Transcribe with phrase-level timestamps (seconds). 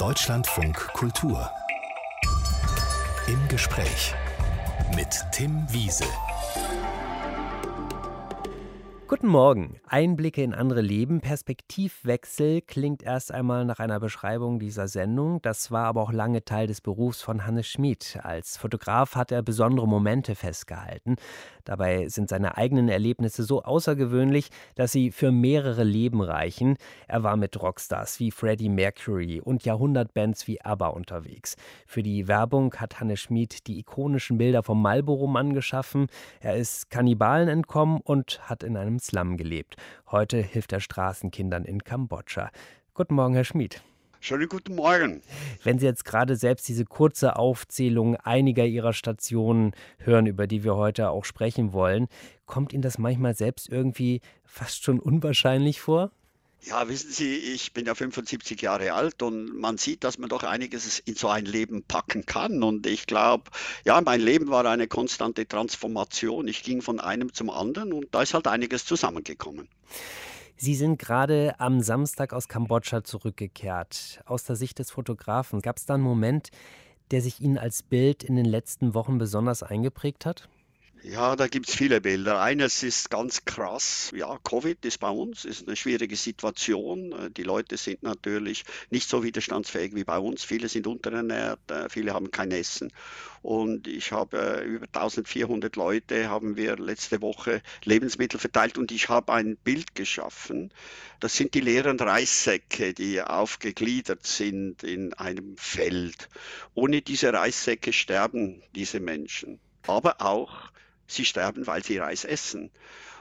[0.00, 1.50] Deutschlandfunk Kultur.
[3.26, 4.14] Im Gespräch
[4.96, 6.06] mit Tim Wiese.
[9.20, 9.80] Guten Morgen.
[9.86, 15.42] Einblicke in andere Leben, Perspektivwechsel klingt erst einmal nach einer Beschreibung dieser Sendung.
[15.42, 18.18] Das war aber auch lange Teil des Berufs von Hannes Schmid.
[18.22, 21.16] Als Fotograf hat er besondere Momente festgehalten.
[21.64, 26.78] Dabei sind seine eigenen Erlebnisse so außergewöhnlich, dass sie für mehrere Leben reichen.
[27.06, 31.56] Er war mit Rockstars wie Freddie Mercury und Jahrhundertbands wie ABBA unterwegs.
[31.86, 36.06] Für die Werbung hat Hannes Schmid die ikonischen Bilder vom Marlboro-Mann geschaffen.
[36.40, 39.76] Er ist Kannibalen entkommen und hat in einem Slum gelebt.
[40.10, 42.50] Heute hilft er Straßenkindern in Kambodscha.
[42.94, 43.82] Guten Morgen, Herr Schmid.
[44.20, 45.22] Schönen guten Morgen.
[45.64, 50.76] Wenn Sie jetzt gerade selbst diese kurze Aufzählung einiger Ihrer Stationen hören, über die wir
[50.76, 52.06] heute auch sprechen wollen,
[52.46, 56.12] kommt Ihnen das manchmal selbst irgendwie fast schon unwahrscheinlich vor?
[56.62, 60.42] Ja, wissen Sie, ich bin ja 75 Jahre alt und man sieht, dass man doch
[60.42, 62.62] einiges in so ein Leben packen kann.
[62.62, 63.50] Und ich glaube,
[63.84, 66.46] ja, mein Leben war eine konstante Transformation.
[66.48, 69.68] Ich ging von einem zum anderen und da ist halt einiges zusammengekommen.
[70.56, 74.20] Sie sind gerade am Samstag aus Kambodscha zurückgekehrt.
[74.26, 76.50] Aus der Sicht des Fotografen, gab es da einen Moment,
[77.10, 80.50] der sich Ihnen als Bild in den letzten Wochen besonders eingeprägt hat?
[81.02, 82.42] Ja, da gibt es viele Bilder.
[82.42, 84.12] Eines ist ganz krass.
[84.14, 87.12] Ja, Covid ist bei uns, ist eine schwierige Situation.
[87.12, 90.44] Äh, die Leute sind natürlich nicht so widerstandsfähig wie bei uns.
[90.44, 92.92] Viele sind unterernährt, äh, viele haben kein Essen.
[93.40, 99.08] Und ich habe äh, über 1400 Leute haben wir letzte Woche Lebensmittel verteilt und ich
[99.08, 100.70] habe ein Bild geschaffen.
[101.18, 106.28] Das sind die leeren Reissäcke, die aufgegliedert sind in einem Feld.
[106.74, 109.60] Ohne diese Reissäcke sterben diese Menschen.
[109.86, 110.70] Aber auch
[111.10, 112.70] sie sterben, weil sie Reis essen.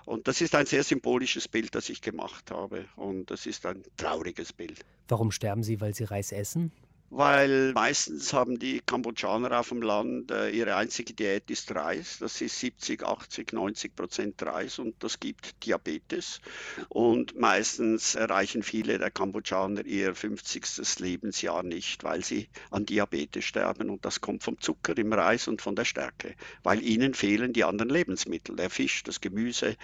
[0.06, 2.86] Und das ist ein sehr symbolisches Bild, das ich gemacht habe.
[2.96, 4.84] Und das ist ein trauriges Bild.
[5.08, 6.72] Warum sterben sie, weil sie Reis essen?
[7.12, 12.18] Weil meistens haben die Kambodschaner auf dem Land äh, ihre einzige Diät ist Reis.
[12.20, 16.40] Das ist 70, 80, 90 Prozent Reis und das gibt Diabetes.
[16.88, 21.00] Und meistens erreichen viele der Kambodschaner ihr 50.
[21.00, 25.62] Lebensjahr nicht, weil sie an Diabetes sterben und das kommt vom Zucker im Reis und
[25.62, 29.78] von der Stärke, weil ihnen fehlen die anderen Lebensmittel, der Fisch, das Gemüse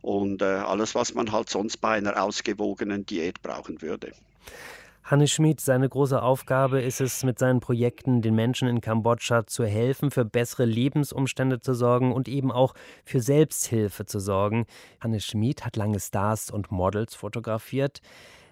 [0.00, 4.12] und äh, alles, was man halt sonst bei einer ausgewogenen Diät brauchen würde.
[5.10, 9.64] Hannes Schmid, seine große Aufgabe ist es, mit seinen Projekten den Menschen in Kambodscha zu
[9.64, 12.74] helfen, für bessere Lebensumstände zu sorgen und eben auch
[13.06, 14.66] für Selbsthilfe zu sorgen.
[15.00, 18.02] Hannes Schmid hat lange Stars und Models fotografiert.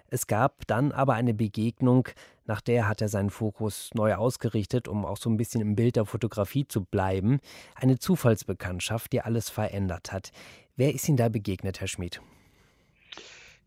[0.09, 2.07] Es gab dann aber eine Begegnung,
[2.47, 5.95] nach der hat er seinen Fokus neu ausgerichtet, um auch so ein bisschen im Bild
[5.95, 7.39] der Fotografie zu bleiben.
[7.75, 10.31] Eine Zufallsbekanntschaft, die alles verändert hat.
[10.75, 12.19] Wer ist Ihnen da begegnet, Herr Schmid?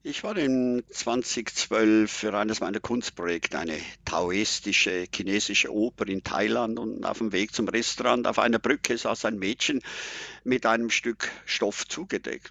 [0.03, 6.79] Ich war in 2012 für eines meiner Kunstprojekte, eine taoistische chinesische Oper in Thailand.
[6.79, 9.83] Und auf dem Weg zum Restaurant auf einer Brücke saß ein Mädchen
[10.43, 12.51] mit einem Stück Stoff zugedeckt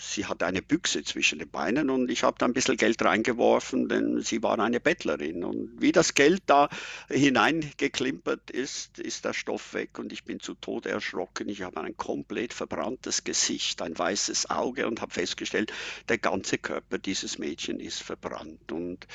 [0.00, 3.88] sie hatte eine Büchse zwischen den Beinen und ich habe da ein bisschen Geld reingeworfen,
[3.88, 5.44] denn sie war eine Bettlerin.
[5.44, 6.68] Und wie das Geld da
[7.10, 11.48] hineingeklimpert ist, ist der Stoff weg und ich bin zu Tode erschrocken.
[11.48, 15.72] Ich habe ein komplett verbranntes Gesicht, ein weißes Auge und habe festgestellt,
[16.08, 18.72] der ganze Körper dieses Mädchen ist verbrannt.
[18.72, 19.06] Und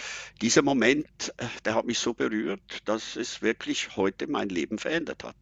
[0.41, 5.23] dieser Moment, äh, der hat mich so berührt, dass es wirklich heute mein Leben verändert
[5.23, 5.35] hat.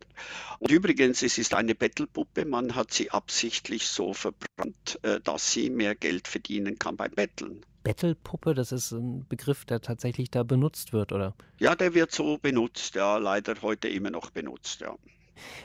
[0.59, 5.69] Und übrigens, es ist eine Bettelpuppe, man hat sie absichtlich so verbrannt, äh, dass sie
[5.69, 7.65] mehr Geld verdienen kann beim Betteln.
[7.83, 11.35] Bettelpuppe, das ist ein Begriff, der tatsächlich da benutzt wird, oder?
[11.59, 14.95] Ja, der wird so benutzt, ja, leider heute immer noch benutzt, ja.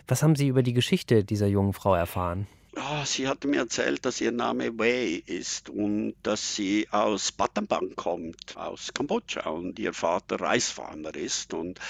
[0.09, 2.49] Was haben Sie über die Geschichte dieser jungen Frau erfahren?
[2.81, 7.97] Oh, sie hat mir erzählt, dass ihr Name Wei ist und dass sie aus Battambang
[7.97, 11.55] kommt, aus Kambodscha und ihr Vater Reisfarmer ist.
[11.55, 11.81] Und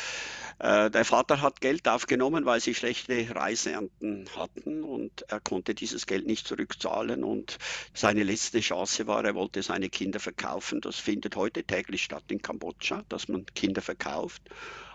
[0.61, 6.07] äh, der Vater hat Geld aufgenommen, weil sie schlechte Reisernten hatten und er konnte dieses
[6.07, 7.59] Geld nicht zurückzahlen und
[7.93, 10.81] seine letzte Chance war, er wollte seine Kinder verkaufen.
[10.81, 14.41] Das findet heute täglich statt in Kambodscha, dass man Kinder verkauft.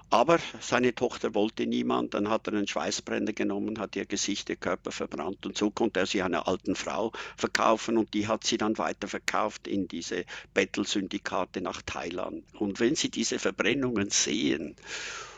[0.09, 4.55] Aber seine Tochter wollte niemand, dann hat er einen Schweißbrenner genommen, hat ihr Gesicht, ihr
[4.55, 8.57] Körper verbrannt und so konnte er sie einer alten Frau verkaufen und die hat sie
[8.57, 12.44] dann weiterverkauft in diese Bettelsyndikate nach Thailand.
[12.53, 14.75] Und wenn Sie diese Verbrennungen sehen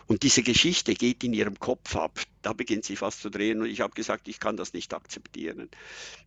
[0.08, 2.20] und diese Geschichte geht in ihrem Kopf ab.
[2.44, 5.70] Da beginnt sie fast zu drehen und ich habe gesagt, ich kann das nicht akzeptieren.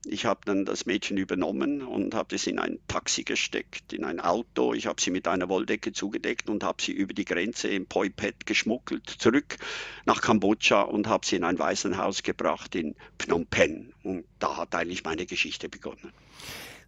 [0.05, 4.19] Ich habe dann das Mädchen übernommen und habe es in ein Taxi gesteckt, in ein
[4.19, 4.75] Auto.
[4.75, 8.47] Ich habe sie mit einer Wolldecke zugedeckt und habe sie über die Grenze in Poipet
[8.47, 9.59] geschmuggelt, zurück
[10.07, 13.93] nach Kambodscha und habe sie in ein Waisenhaus gebracht in Phnom Penh.
[14.03, 16.13] Und da hat eigentlich meine Geschichte begonnen.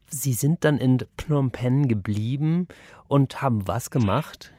[0.08, 2.66] Sie sind dann in Phnom Penh geblieben
[3.06, 4.52] und haben was gemacht?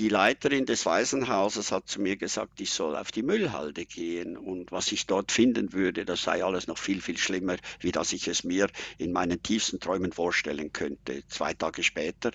[0.00, 4.72] Die Leiterin des Waisenhauses hat zu mir gesagt, ich soll auf die Müllhalde gehen und
[4.72, 8.26] was ich dort finden würde, das sei alles noch viel, viel schlimmer, wie dass ich
[8.26, 8.68] es mir
[8.98, 11.22] in meinen tiefsten Träumen vorstellen könnte.
[11.28, 12.32] Zwei Tage später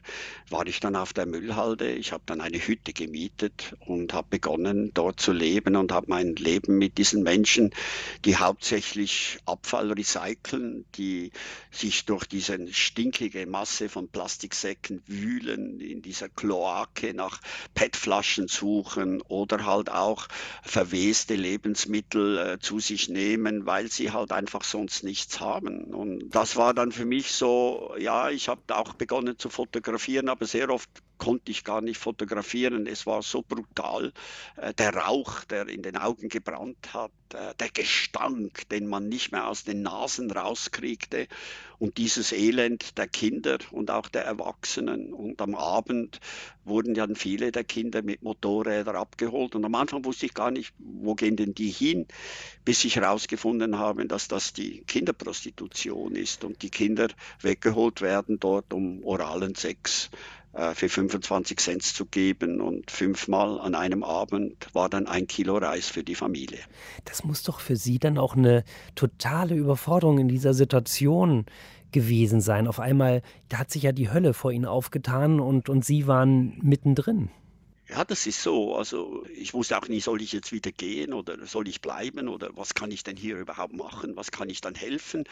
[0.50, 1.92] war ich dann auf der Müllhalde.
[1.92, 6.38] Ich habe dann eine Hütte gemietet und habe begonnen, dort zu leben und habe mein
[6.38, 7.72] Leben mit diesen Menschen,
[8.24, 11.32] die hauptsächlich Abfall recyceln, die
[11.72, 17.42] sich durch diese stinkige Masse von Plastiksäcken wühlen, in dieser Kloake nach
[17.74, 20.28] PET-Flaschen suchen oder halt auch
[20.64, 25.94] verweste Lebensmittel äh, zu sich nehmen, weil sie halt einfach sonst nichts haben.
[25.94, 30.46] Und das war dann für mich so, ja, ich habe auch begonnen zu fotografieren, aber
[30.46, 32.88] sehr oft konnte ich gar nicht fotografieren.
[32.88, 34.12] Es war so brutal.
[34.56, 39.32] Äh, der Rauch, der in den Augen gebrannt hat, äh, der Gestank, den man nicht
[39.32, 41.28] mehr aus den Nasen rauskriegte
[41.78, 45.14] und dieses Elend der Kinder und auch der Erwachsenen.
[45.14, 46.20] Und am Abend
[46.66, 49.56] wurden dann viele der Kinder mit Motorrädern abgeholt.
[49.56, 52.08] Und am Anfang wusste ich gar nicht, wo gehen denn die hin,
[52.66, 57.08] bis ich herausgefunden habe, dass das die Kinderprostitution ist und die Kinder
[57.42, 60.10] weggeholt werden dort um oralen Sex
[60.74, 65.88] für 25 Cent zu geben und fünfmal an einem Abend war dann ein Kilo Reis
[65.88, 66.60] für die Familie.
[67.06, 68.64] Das muss doch für Sie dann auch eine
[68.96, 71.46] totale Überforderung in dieser Situation
[71.92, 72.68] gewesen sein.
[72.68, 76.58] Auf einmal, da hat sich ja die Hölle vor Ihnen aufgetan und, und Sie waren
[76.62, 77.30] mittendrin.
[77.92, 78.76] Ja, das ist so.
[78.76, 82.52] Also ich wusste auch nie, soll ich jetzt wieder gehen oder soll ich bleiben oder
[82.56, 84.16] was kann ich denn hier überhaupt machen?
[84.16, 85.24] Was kann ich dann helfen?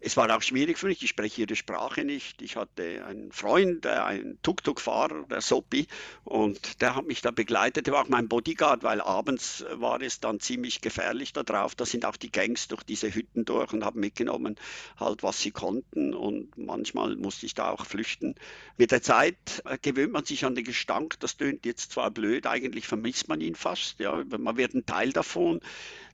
[0.00, 2.40] Es war auch schwierig für mich, ich spreche ihre Sprache nicht.
[2.40, 5.88] Ich hatte einen Freund, äh, einen Tuk-Tuk-Fahrer, der Sopi,
[6.24, 7.86] und der hat mich da begleitet.
[7.86, 11.74] Der war auch mein Bodyguard, weil abends war es dann ziemlich gefährlich da drauf.
[11.74, 14.56] Da sind auch die Gangs durch diese Hütten durch und haben mitgenommen,
[14.98, 16.14] halt was sie konnten.
[16.14, 18.36] Und manchmal musste ich da auch flüchten.
[18.78, 21.20] Mit der Zeit äh, gewöhnt man sich an den Gestank.
[21.20, 23.98] Das tönt jetzt zwar blöd, eigentlich vermisst man ihn fast.
[24.00, 25.60] Ja, man wird ein Teil davon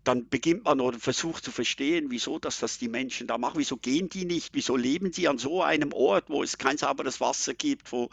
[0.07, 3.77] dann beginnt man oder versucht zu verstehen, wieso dass das die Menschen da machen, wieso
[3.77, 7.55] gehen die nicht, wieso leben die an so einem Ort, wo es kein sauberes Wasser
[7.55, 8.09] gibt, wo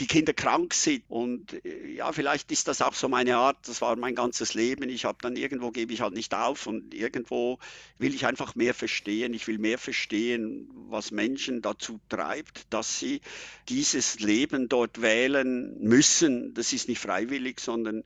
[0.00, 1.04] die Kinder krank sind.
[1.08, 4.88] Und äh, ja, vielleicht ist das auch so meine Art, das war mein ganzes Leben.
[4.88, 7.58] Ich habe dann irgendwo gebe ich halt nicht auf und irgendwo
[7.98, 9.34] will ich einfach mehr verstehen.
[9.34, 13.20] Ich will mehr verstehen, was Menschen dazu treibt, dass sie
[13.68, 16.54] dieses Leben dort wählen müssen.
[16.54, 18.02] Das ist nicht freiwillig, sondern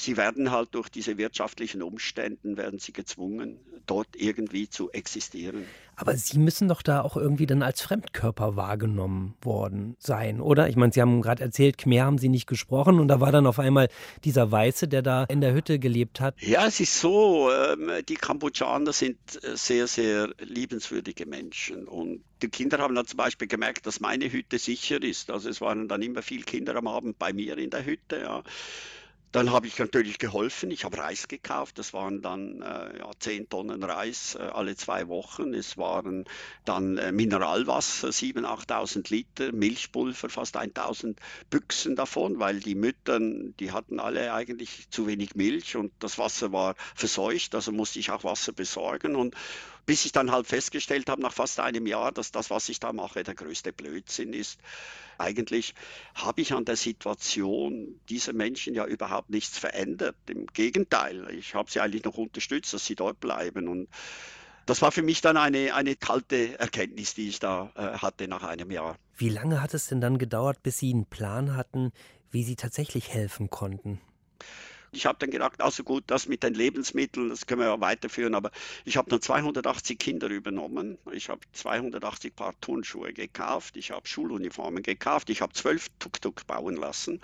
[0.00, 5.64] sie werden halt durch diese wirtschaftlichen Umstände, werden sie gezwungen, dort irgendwie zu existieren.
[5.96, 10.68] Aber Sie müssen doch da auch irgendwie dann als Fremdkörper wahrgenommen worden sein, oder?
[10.68, 13.46] Ich meine, Sie haben gerade erzählt, Khmer haben Sie nicht gesprochen und da war dann
[13.46, 13.88] auf einmal
[14.24, 16.40] dieser Weiße, der da in der Hütte gelebt hat.
[16.40, 22.48] Ja, es ist so, ähm, die Kambodschaner sind äh, sehr, sehr liebenswürdige Menschen und die
[22.48, 25.30] Kinder haben dann zum Beispiel gemerkt, dass meine Hütte sicher ist.
[25.30, 28.42] Also es waren dann immer viele Kinder am Abend bei mir in der Hütte, ja.
[29.32, 30.72] Dann habe ich natürlich geholfen.
[30.72, 31.78] Ich habe Reis gekauft.
[31.78, 35.54] Das waren dann äh, ja, 10 Tonnen Reis äh, alle zwei Wochen.
[35.54, 36.24] Es waren
[36.64, 41.16] dann äh, Mineralwasser, 7.000, 8.000 Liter, Milchpulver, fast 1.000
[41.48, 46.50] Büchsen davon, weil die Mütter, die hatten alle eigentlich zu wenig Milch und das Wasser
[46.50, 47.54] war verseucht.
[47.54, 49.14] Also musste ich auch Wasser besorgen.
[49.14, 49.36] Und
[49.86, 52.92] bis ich dann halt festgestellt habe, nach fast einem Jahr, dass das, was ich da
[52.92, 54.60] mache, der größte Blödsinn ist.
[55.18, 55.74] Eigentlich
[56.14, 60.16] habe ich an der Situation dieser Menschen ja überhaupt nichts verändert.
[60.28, 63.68] Im Gegenteil, ich habe sie eigentlich noch unterstützt, dass sie dort bleiben.
[63.68, 63.88] Und
[64.66, 68.42] das war für mich dann eine, eine kalte Erkenntnis, die ich da äh, hatte nach
[68.42, 68.96] einem Jahr.
[69.16, 71.92] Wie lange hat es denn dann gedauert, bis Sie einen Plan hatten,
[72.30, 74.00] wie Sie tatsächlich helfen konnten?
[74.92, 78.34] Ich habe dann gedacht, also gut, das mit den Lebensmitteln, das können wir ja weiterführen,
[78.34, 78.50] aber
[78.84, 80.98] ich habe dann 280 Kinder übernommen.
[81.12, 86.76] Ich habe 280 Paar Turnschuhe gekauft, ich habe Schuluniformen gekauft, ich habe zwölf Tuk-Tuk bauen
[86.76, 87.20] lassen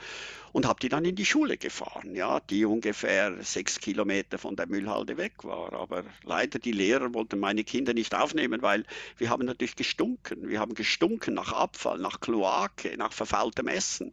[0.52, 4.68] und habe die dann in die Schule gefahren, ja, die ungefähr sechs Kilometer von der
[4.68, 5.72] Müllhalde weg war.
[5.72, 8.84] Aber leider die Lehrer wollten meine Kinder nicht aufnehmen, weil
[9.18, 10.48] wir haben natürlich gestunken.
[10.48, 14.12] Wir haben gestunken nach Abfall, nach Kloake, nach verfaultem Essen.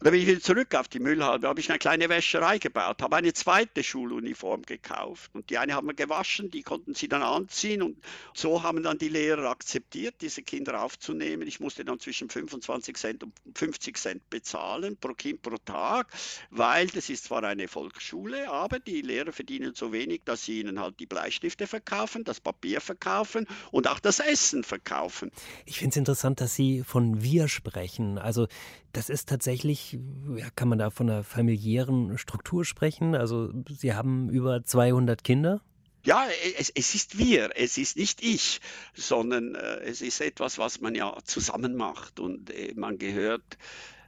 [0.00, 3.02] Und dann bin ich wieder zurück auf die Müllhalde, habe ich eine kleine Wäscherei gebaut,
[3.02, 7.22] habe eine zweite Schuluniform gekauft und die eine haben wir gewaschen, die konnten sie dann
[7.22, 7.98] anziehen und
[8.32, 11.46] so haben dann die Lehrer akzeptiert, diese Kinder aufzunehmen.
[11.46, 16.06] Ich musste dann zwischen 25 Cent und 50 Cent bezahlen pro Kind pro Tag,
[16.48, 20.80] weil das ist zwar eine Volksschule, aber die Lehrer verdienen so wenig, dass sie ihnen
[20.80, 25.30] halt die Bleistifte verkaufen, das Papier verkaufen und auch das Essen verkaufen.
[25.66, 28.16] Ich finde es interessant, dass Sie von wir sprechen.
[28.16, 28.48] Also
[28.92, 29.98] das ist tatsächlich,
[30.36, 33.14] ja, kann man da von einer familiären Struktur sprechen?
[33.14, 35.60] Also Sie haben über 200 Kinder?
[36.04, 38.60] Ja, es, es, ist wir, es ist nicht ich,
[38.94, 43.58] sondern äh, es ist etwas, was man ja zusammen macht und äh, man gehört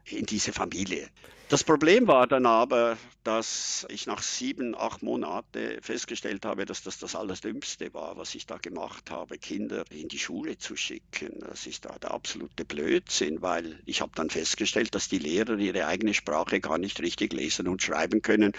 [0.06, 1.08] in diese Familie.
[1.52, 6.98] Das Problem war dann aber, dass ich nach sieben, acht Monaten festgestellt habe, dass das
[6.98, 11.40] das Allerdümmste war, was ich da gemacht habe, Kinder in die Schule zu schicken.
[11.40, 15.86] Das ist da der absolute Blödsinn, weil ich habe dann festgestellt, dass die Lehrer ihre
[15.86, 18.54] eigene Sprache gar nicht richtig lesen und schreiben können.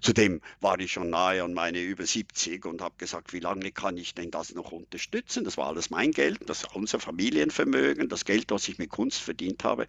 [0.00, 3.96] Zudem war ich schon nahe an meine über 70 und habe gesagt, wie lange kann
[3.96, 5.42] ich denn das noch unterstützen?
[5.44, 9.64] Das war alles mein Geld, das unser Familienvermögen, das Geld, das ich mit Kunst verdient
[9.64, 9.86] habe,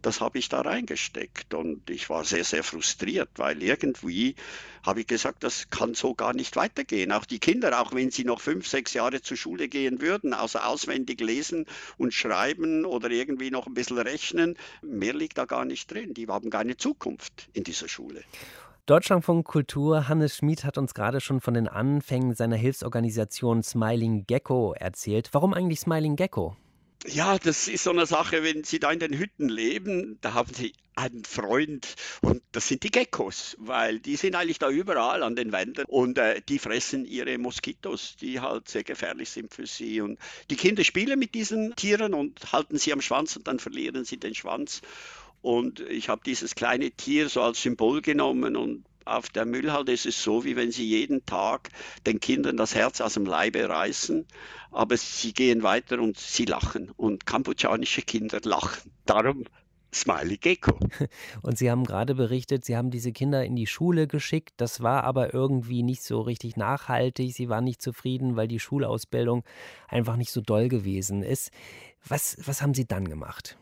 [0.00, 1.54] das habe ich da reingesteckt.
[1.54, 4.34] Und war sehr, sehr frustriert, weil irgendwie
[4.82, 7.12] habe ich gesagt, das kann so gar nicht weitergehen.
[7.12, 10.66] Auch die Kinder, auch wenn sie noch fünf, sechs Jahre zur Schule gehen würden, außer
[10.66, 15.92] auswendig lesen und schreiben oder irgendwie noch ein bisschen rechnen, mehr liegt da gar nicht
[15.92, 16.14] drin.
[16.14, 18.22] Die haben keine Zukunft in dieser Schule.
[18.86, 24.72] Deutschlandfunk Kultur, Hannes Schmid hat uns gerade schon von den Anfängen seiner Hilfsorganisation Smiling Gecko
[24.72, 25.28] erzählt.
[25.32, 26.56] Warum eigentlich Smiling Gecko?
[27.06, 30.52] Ja, das ist so eine Sache, wenn Sie da in den Hütten leben, da haben
[30.52, 35.36] Sie einen Freund und das sind die Geckos, weil die sind eigentlich da überall an
[35.36, 40.00] den Wänden und äh, die fressen ihre Moskitos, die halt sehr gefährlich sind für sie.
[40.00, 40.18] Und
[40.50, 44.18] die Kinder spielen mit diesen Tieren und halten sie am Schwanz und dann verlieren sie
[44.18, 44.82] den Schwanz.
[45.40, 50.04] Und ich habe dieses kleine Tier so als Symbol genommen und auf der Müllhalde ist
[50.04, 51.70] es so, wie wenn sie jeden Tag
[52.06, 54.26] den Kindern das Herz aus dem Leibe reißen,
[54.70, 58.90] aber sie gehen weiter und sie lachen und kambodschanische Kinder lachen.
[59.06, 59.44] Darum
[59.92, 60.78] Smiley Gecko.
[61.42, 64.54] Und Sie haben gerade berichtet, Sie haben diese Kinder in die Schule geschickt.
[64.58, 67.34] Das war aber irgendwie nicht so richtig nachhaltig.
[67.34, 69.44] Sie waren nicht zufrieden, weil die Schulausbildung
[69.88, 71.50] einfach nicht so doll gewesen ist.
[72.06, 73.56] Was, was haben Sie dann gemacht?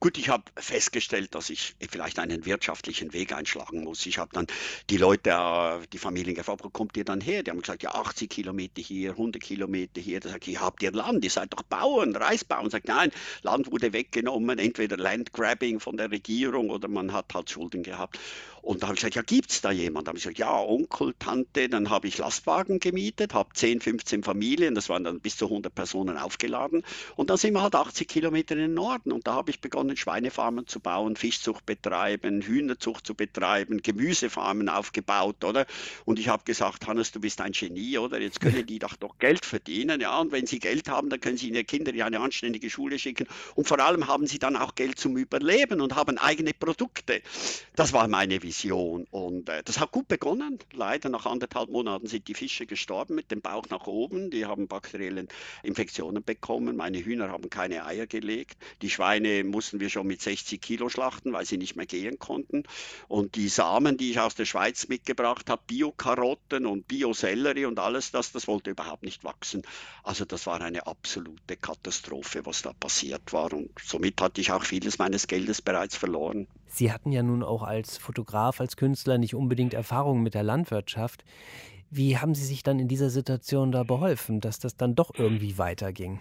[0.00, 4.06] Gut, ich habe festgestellt, dass ich vielleicht einen wirtschaftlichen Weg einschlagen muss.
[4.06, 4.46] Ich habe dann
[4.90, 7.42] die Leute, äh, die Familien gefragt, wo kommt ihr dann her?
[7.42, 10.20] Die haben gesagt, ja, 80 Kilometer hier, 100 Kilometer hier.
[10.20, 11.24] Da sage ich, habt ihr Land?
[11.24, 12.70] Ihr seid doch Bauern, Reisbauern.
[12.70, 13.10] Sagt, nein,
[13.42, 18.20] Land wurde weggenommen, entweder Landgrabbing von der Regierung oder man hat halt Schulden gehabt.
[18.62, 20.06] Und da habe ich gesagt, ja, gibt es da jemand?
[20.06, 21.68] Da habe ich gesagt, ja, Onkel, Tante.
[21.68, 25.74] Dann habe ich Lastwagen gemietet, habe 10, 15 Familien, das waren dann bis zu 100
[25.74, 26.82] Personen aufgeladen.
[27.16, 29.12] Und dann sind wir halt 80 Kilometer in den Norden.
[29.12, 35.44] Und da habe ich begonnen, Schweinefarmen zu bauen, Fischzucht betreiben, Hühnerzucht zu betreiben, Gemüsefarmen aufgebaut,
[35.44, 35.66] oder?
[36.04, 38.20] Und ich habe gesagt, Hannes, du bist ein Genie, oder?
[38.20, 40.18] Jetzt können die doch doch Geld verdienen, ja.
[40.18, 43.26] Und wenn sie Geld haben, dann können sie ihre Kinder in eine anständige Schule schicken.
[43.54, 47.22] Und vor allem haben sie dann auch Geld zum Überleben und haben eigene Produkte.
[47.76, 48.58] Das war meine Vision.
[48.58, 49.06] Vision.
[49.10, 50.58] Und äh, das hat gut begonnen.
[50.72, 54.30] Leider nach anderthalb Monaten sind die Fische gestorben mit dem Bauch nach oben.
[54.30, 55.26] Die haben bakterielle
[55.62, 56.76] Infektionen bekommen.
[56.76, 58.58] Meine Hühner haben keine Eier gelegt.
[58.82, 62.64] Die Schweine mussten wir schon mit 60 Kilo schlachten, weil sie nicht mehr gehen konnten.
[63.08, 68.10] Und die Samen, die ich aus der Schweiz mitgebracht habe, Bio-Karotten und Bio-Sellerie und alles
[68.10, 69.62] das, das wollte überhaupt nicht wachsen.
[70.02, 73.52] Also das war eine absolute Katastrophe, was da passiert war.
[73.52, 76.46] Und somit hatte ich auch vieles meines Geldes bereits verloren.
[76.66, 81.24] Sie hatten ja nun auch als Fotograf, als Künstler nicht unbedingt Erfahrung mit der Landwirtschaft.
[81.90, 85.56] Wie haben Sie sich dann in dieser Situation da beholfen, dass das dann doch irgendwie
[85.56, 86.20] weiterging?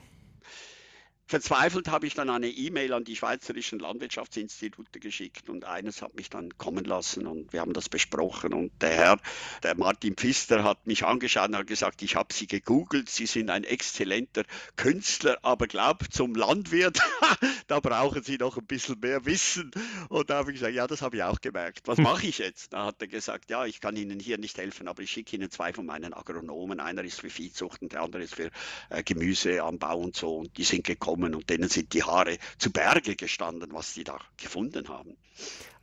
[1.30, 6.30] Verzweifelt habe ich dann eine E-Mail an die Schweizerischen Landwirtschaftsinstitute geschickt und eines hat mich
[6.30, 9.20] dann kommen lassen und wir haben das besprochen und der Herr,
[9.62, 13.50] der Martin Pfister hat mich angeschaut und hat gesagt, ich habe Sie gegoogelt, Sie sind
[13.50, 14.44] ein exzellenter
[14.78, 17.00] Künstler, aber glaub zum Landwirt,
[17.68, 19.72] da brauchen Sie noch ein bisschen mehr Wissen
[20.08, 21.90] und da habe ich gesagt, ja, das habe ich auch gemerkt.
[21.90, 22.72] Was mache ich jetzt?
[22.72, 25.52] Da hat er gesagt, ja, ich kann Ihnen hier nicht helfen, aber ich schicke Ihnen
[25.52, 28.50] zwei von meinen Agronomen, einer ist für Viehzucht und der andere ist für
[28.90, 32.72] äh, Gemüseanbau und so und die sind gekommen gekommen und denen sind die Haare zu
[32.72, 35.18] Berge gestanden, was sie da gefunden haben.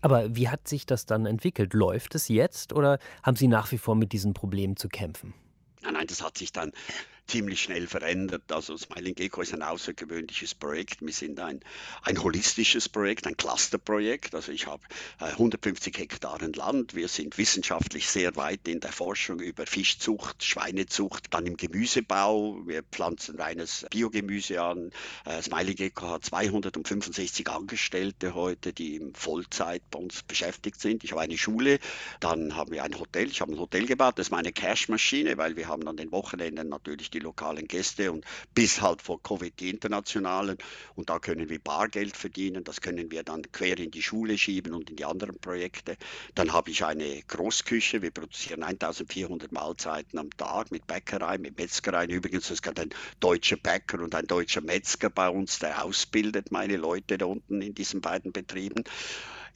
[0.01, 1.75] Aber wie hat sich das dann entwickelt?
[1.75, 5.35] Läuft es jetzt oder haben Sie nach wie vor mit diesen Problemen zu kämpfen?
[5.83, 6.73] Nein, nein, das hat sich dann
[7.27, 8.53] ziemlich schnell verändert.
[8.53, 11.01] Also Smiling Gecko ist ein außergewöhnliches Projekt.
[11.01, 11.61] Wir sind ein,
[12.03, 14.35] ein holistisches Projekt, ein Clusterprojekt.
[14.35, 14.83] Also ich habe
[15.21, 16.95] äh, 150 Hektaren Land.
[16.95, 22.61] Wir sind wissenschaftlich sehr weit in der Forschung über Fischzucht, Schweinezucht, dann im Gemüsebau.
[22.67, 24.91] Wir pflanzen reines Biogemüse an.
[25.25, 31.05] Äh, Smiling Gecko hat 265 Angestellte heute, die in Vollzeit bei uns beschäftigt sind.
[31.05, 31.79] Ich habe eine Schule,
[32.21, 33.29] dann haben wir ein Hotel.
[33.29, 34.19] Ich habe ein Hotel gebaut.
[34.19, 38.25] Das ist meine Cashmaschine, weil wir haben an den Wochenenden natürlich die lokalen Gäste und
[38.55, 40.59] bis halt vor Covid die internationalen.
[40.95, 44.75] Und da können wir Bargeld verdienen, das können wir dann quer in die Schule schieben
[44.75, 45.97] und in die anderen Projekte.
[46.35, 52.07] Dann habe ich eine Großküche, wir produzieren 1400 Mahlzeiten am Tag mit Bäckerei, mit Metzgerei.
[52.07, 52.91] Übrigens, es gibt ein
[53.21, 57.75] deutscher Bäcker und ein deutscher Metzger bei uns, der ausbildet meine Leute da unten in
[57.75, 58.85] diesen beiden Betrieben.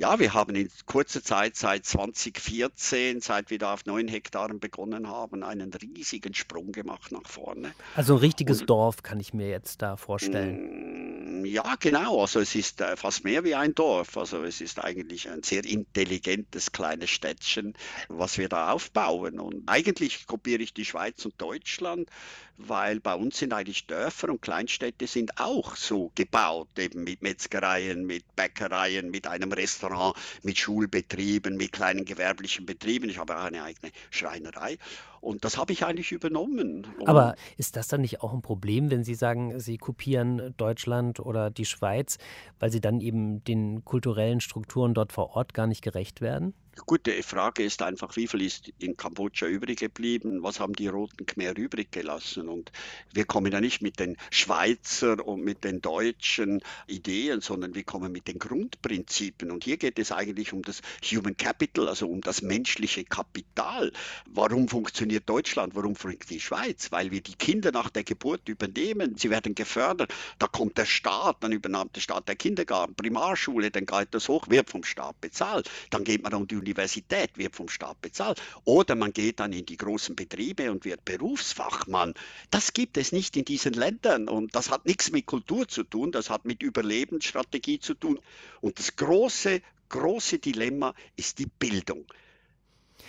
[0.01, 5.09] Ja, wir haben in kurzer Zeit, seit 2014, seit wir da auf neun Hektaren begonnen
[5.09, 7.75] haben, einen riesigen Sprung gemacht nach vorne.
[7.97, 11.41] Also ein richtiges Und, Dorf kann ich mir jetzt da vorstellen.
[11.41, 12.21] Mm, ja, genau.
[12.21, 14.17] Also es ist äh, fast mehr wie ein Dorf.
[14.17, 17.75] Also es ist eigentlich ein sehr intelligentes kleines Städtchen,
[18.09, 19.41] was wir da aufbauen.
[19.41, 22.09] Und eigentlich kopiere ich die Schweiz und Deutschland,
[22.59, 28.05] weil bei uns sind eigentlich Dörfer und Kleinstädte sind auch so gebaut, eben mit Metzgereien,
[28.05, 33.09] mit Bäckereien, mit einem Restaurant, mit Schulbetrieben, mit kleinen gewerblichen Betrieben.
[33.09, 34.77] Ich habe auch eine eigene Schreinerei.
[35.21, 36.87] Und das habe ich eigentlich übernommen.
[37.07, 41.51] Aber ist das dann nicht auch ein Problem, wenn Sie sagen, Sie kopieren Deutschland oder
[41.51, 42.19] die Schweiz,
[42.59, 46.55] weil Sie dann eben den kulturellen Strukturen dort vor Ort gar nicht gerecht werden?
[46.87, 50.43] Gut, die Frage ist einfach, wie viel ist in Kambodscha übrig geblieben?
[50.43, 52.49] Was haben die Roten Khmer übrig gelassen?
[52.49, 52.73] Und
[53.13, 58.13] wir kommen ja nicht mit den Schweizer und mit den deutschen Ideen, sondern wir kommen
[58.13, 59.51] mit den Grundprinzipien.
[59.51, 63.93] Und hier geht es eigentlich um das Human Capital, also um das menschliche Kapital.
[64.27, 65.75] Warum funktioniert Deutschland?
[65.75, 66.93] Warum funktioniert die Schweiz?
[66.93, 69.17] Weil wir die Kinder nach der Geburt übernehmen.
[69.17, 70.15] Sie werden gefördert.
[70.39, 74.49] Da kommt der Staat, dann übernimmt der Staat der Kindergarten, Primarschule, dann geht das hoch,
[74.49, 75.71] wird vom Staat bezahlt.
[75.91, 78.43] Dann geht man an die Universität, wird vom Staat bezahlt.
[78.65, 82.15] Oder man geht dann in die großen Betriebe und wird Berufsfachmann.
[82.51, 86.13] Das gibt es nicht in diesen Ländern und das hat nichts mit Kultur zu tun,
[86.13, 88.21] das hat mit Überlebensstrategie zu tun.
[88.61, 92.05] Und das große, große Dilemma ist die Bildung.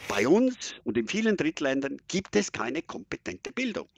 [0.08, 3.90] Bei uns und in vielen Drittländern gibt es keine kompetente Bildung.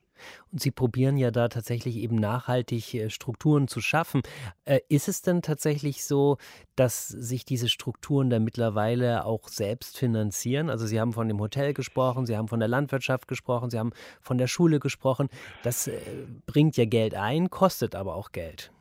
[0.51, 4.21] Und Sie probieren ja da tatsächlich eben nachhaltig äh, Strukturen zu schaffen.
[4.65, 6.37] Äh, ist es denn tatsächlich so,
[6.75, 10.69] dass sich diese Strukturen da mittlerweile auch selbst finanzieren?
[10.69, 13.91] Also Sie haben von dem Hotel gesprochen, Sie haben von der Landwirtschaft gesprochen, Sie haben
[14.21, 15.29] von der Schule gesprochen.
[15.63, 15.99] Das äh,
[16.45, 18.71] bringt ja Geld ein, kostet aber auch Geld.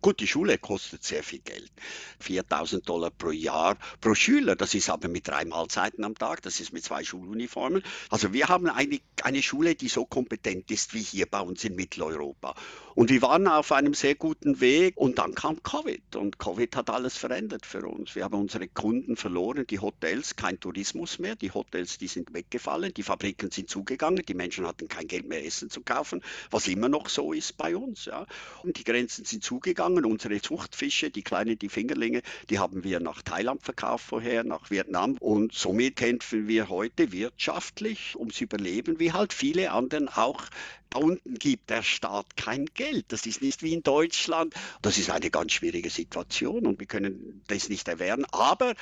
[0.00, 1.72] Gut, die Schule kostet sehr viel Geld.
[2.20, 4.54] 4000 Dollar pro Jahr pro Schüler.
[4.54, 6.42] Das ist aber mit drei Mahlzeiten am Tag.
[6.42, 7.82] Das ist mit zwei Schuluniformen.
[8.08, 11.74] Also wir haben eine, eine Schule, die so kompetent ist wie hier bei uns in
[11.74, 12.54] Mitteleuropa.
[12.94, 16.90] Und wir waren auf einem sehr guten Weg und dann kam Covid und Covid hat
[16.90, 18.14] alles verändert für uns.
[18.16, 22.92] Wir haben unsere Kunden verloren, die Hotels, kein Tourismus mehr, die Hotels, die sind weggefallen,
[22.92, 26.88] die Fabriken sind zugegangen, die Menschen hatten kein Geld mehr Essen zu kaufen, was immer
[26.88, 28.06] noch so ist bei uns.
[28.06, 28.26] Ja.
[28.64, 33.22] Und die Grenzen sind zugegangen, unsere Zuchtfische, die kleinen, die Fingerlinge, die haben wir nach
[33.22, 39.32] Thailand verkauft vorher, nach Vietnam und somit kämpfen wir heute wirtschaftlich ums Überleben, wie halt
[39.32, 40.44] viele anderen auch
[40.90, 43.06] da unten gibt der Staat kein Geld.
[43.08, 44.54] Das ist nicht wie in Deutschland.
[44.80, 48.24] Das ist eine ganz schwierige Situation und wir können das nicht erwehren.
[48.32, 48.74] Aber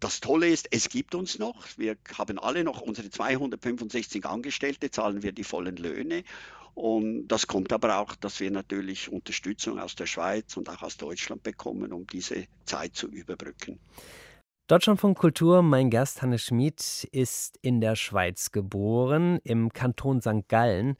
[0.00, 1.66] das Tolle ist, es gibt uns noch.
[1.76, 6.22] Wir haben alle noch unsere 265 Angestellte, zahlen wir die vollen Löhne.
[6.78, 10.96] Und das kommt aber auch, dass wir natürlich Unterstützung aus der Schweiz und auch aus
[10.96, 13.80] Deutschland bekommen, um diese Zeit zu überbrücken.
[14.68, 20.46] Deutschlandfunk Kultur, mein Gast Hannes Schmid ist in der Schweiz geboren, im Kanton St.
[20.46, 20.96] Gallen.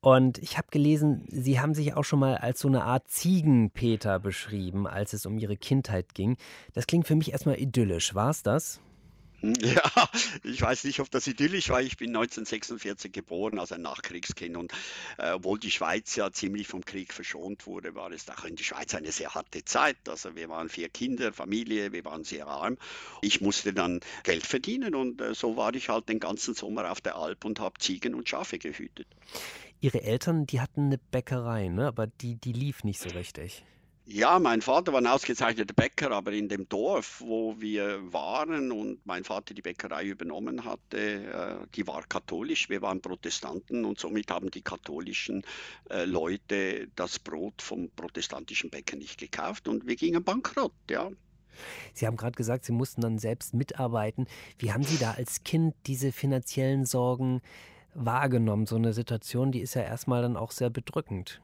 [0.00, 4.20] Und ich habe gelesen, Sie haben sich auch schon mal als so eine Art Ziegenpeter
[4.20, 6.38] beschrieben, als es um Ihre Kindheit ging.
[6.72, 8.14] Das klingt für mich erstmal idyllisch.
[8.14, 8.80] War es das?
[9.40, 10.10] Ja,
[10.42, 11.80] ich weiß nicht, ob das idyllisch war.
[11.80, 14.56] Ich bin 1946 geboren, also ein Nachkriegskind.
[14.56, 14.72] Und
[15.18, 18.64] äh, obwohl die Schweiz ja ziemlich vom Krieg verschont wurde, war es auch in der
[18.64, 19.96] Schweiz eine sehr harte Zeit.
[20.08, 22.78] Also wir waren vier Kinder, Familie, wir waren sehr arm.
[23.22, 27.00] Ich musste dann Geld verdienen und äh, so war ich halt den ganzen Sommer auf
[27.00, 29.06] der Alp und habe Ziegen und Schafe gehütet.
[29.80, 31.86] Ihre Eltern, die hatten eine Bäckerei, ne?
[31.86, 33.64] aber die, die lief nicht so richtig.
[34.10, 39.04] Ja, mein Vater war ein ausgezeichneter Bäcker, aber in dem Dorf, wo wir waren und
[39.04, 44.30] mein Vater die Bäckerei übernommen hatte, äh, die war katholisch, wir waren Protestanten und somit
[44.30, 45.44] haben die katholischen
[45.90, 51.10] äh, Leute das Brot vom protestantischen Bäcker nicht gekauft und wir gingen bankrott, ja.
[51.92, 54.26] Sie haben gerade gesagt, Sie mussten dann selbst mitarbeiten.
[54.58, 57.42] Wie haben Sie da als Kind diese finanziellen Sorgen
[57.92, 58.64] wahrgenommen?
[58.64, 61.42] So eine Situation, die ist ja erstmal dann auch sehr bedrückend.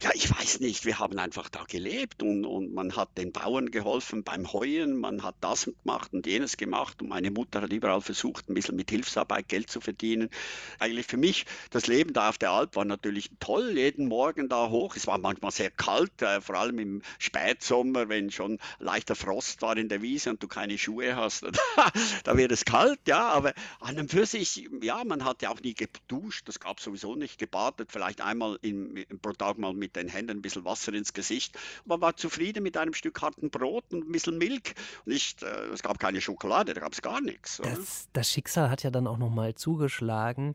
[0.00, 3.72] Ja, ich weiß nicht, wir haben einfach da gelebt und, und man hat den Bauern
[3.72, 8.00] geholfen beim Heuen, man hat das gemacht und jenes gemacht und meine Mutter hat überall
[8.00, 10.30] versucht, ein bisschen mit Hilfsarbeit Geld zu verdienen.
[10.78, 14.68] Eigentlich für mich, das Leben da auf der Alp war natürlich toll, jeden Morgen da
[14.68, 14.94] hoch.
[14.94, 19.76] Es war manchmal sehr kalt, äh, vor allem im Spätsommer, wenn schon leichter Frost war
[19.76, 21.44] in der Wiese und du keine Schuhe hast,
[22.22, 25.60] da wird es kalt, ja, aber an und für sich, ja, man hat ja auch
[25.60, 29.96] nie geduscht, das gab sowieso nicht, gebadet, vielleicht einmal im, pro Tag mal mit mit
[29.96, 31.58] den Händen ein bisschen Wasser ins Gesicht.
[31.86, 34.74] Man war zufrieden mit einem Stück harten Brot und ein bisschen Milch.
[35.06, 37.60] Nicht, äh, es gab keine Schokolade, da gab es gar nichts.
[37.62, 40.54] Das, das Schicksal hat ja dann auch nochmal zugeschlagen.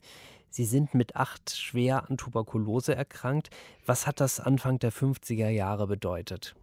[0.49, 3.49] Sie sind mit acht schwer an Tuberkulose erkrankt.
[3.87, 6.55] Was hat das Anfang der 50er Jahre bedeutet?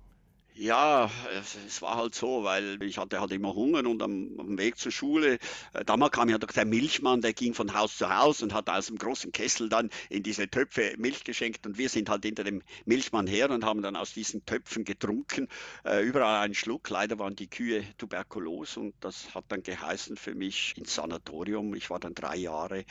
[0.55, 4.77] Ja, es, war halt so, weil ich hatte halt immer Hunger und am, am Weg
[4.79, 5.39] zur Schule,
[5.73, 8.69] äh, damals kam ja doch der Milchmann, der ging von Haus zu Haus und hat
[8.69, 12.45] aus dem großen Kessel dann in diese Töpfe Milch geschenkt und wir sind halt hinter
[12.45, 15.49] dem Milchmann her und haben dann aus diesen Töpfen getrunken,
[15.85, 16.91] äh, überall einen Schluck.
[16.91, 21.75] Leider waren die Kühe tuberkulos und das hat dann geheißen für mich ins Sanatorium.
[21.75, 22.85] Ich war dann drei Jahre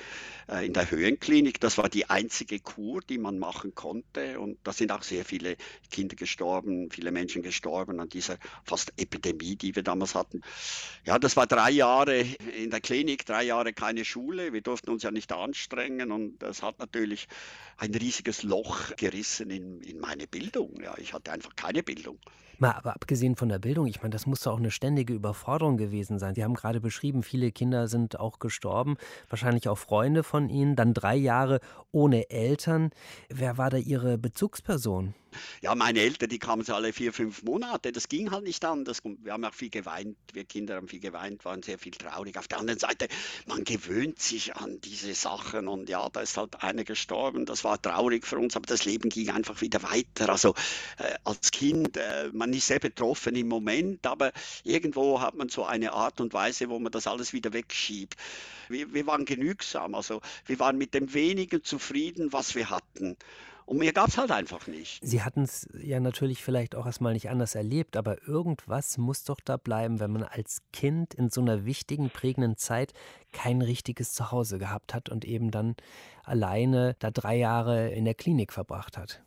[0.47, 1.59] äh, in der Höhenklinik.
[1.59, 5.55] Das war die einzige Kur, die man machen konnte und da sind auch sehr viele
[5.91, 10.41] Kinder gestorben, viele Menschen gestorben gestorben an dieser fast Epidemie, die wir damals hatten.
[11.03, 14.53] Ja, das war drei Jahre in der Klinik, drei Jahre keine Schule.
[14.53, 17.27] Wir durften uns ja nicht anstrengen und das hat natürlich
[17.77, 20.79] ein riesiges Loch gerissen in, in meine Bildung.
[20.81, 22.19] Ja, ich hatte einfach keine Bildung.
[22.61, 26.19] Mal, aber abgesehen von der Bildung, ich meine, das musste auch eine ständige Überforderung gewesen
[26.19, 26.35] sein.
[26.35, 28.97] Sie haben gerade beschrieben, viele Kinder sind auch gestorben,
[29.29, 31.61] wahrscheinlich auch Freunde von Ihnen, dann drei Jahre
[31.93, 32.91] ohne Eltern.
[33.29, 35.13] Wer war da Ihre Bezugsperson?
[35.61, 37.91] Ja, meine Eltern, die kamen so alle vier, fünf Monate.
[37.91, 39.01] Das ging halt nicht anders.
[39.03, 40.17] Wir haben auch viel geweint.
[40.33, 42.37] Wir Kinder haben viel geweint, waren sehr viel traurig.
[42.37, 43.07] Auf der anderen Seite,
[43.45, 47.45] man gewöhnt sich an diese Sachen und ja, da ist halt einer gestorben.
[47.45, 50.29] Das war traurig für uns, aber das Leben ging einfach wieder weiter.
[50.29, 50.53] Also
[50.97, 54.31] äh, als Kind, äh, man ist sehr betroffen im Moment, aber
[54.63, 58.15] irgendwo hat man so eine Art und Weise, wo man das alles wieder wegschiebt.
[58.69, 63.17] Wir, wir waren genügsam, also wir waren mit dem wenigen zufrieden, was wir hatten.
[63.69, 64.99] Und mehr gab es halt einfach nicht.
[65.03, 69.39] Sie hatten es ja natürlich vielleicht auch erstmal nicht anders erlebt, aber irgendwas muss doch
[69.39, 72.93] da bleiben, wenn man als Kind in so einer wichtigen, prägenden Zeit
[73.31, 75.75] kein richtiges Zuhause gehabt hat und eben dann
[76.23, 79.21] alleine da drei Jahre in der Klinik verbracht hat.